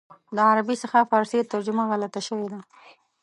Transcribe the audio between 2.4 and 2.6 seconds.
ده.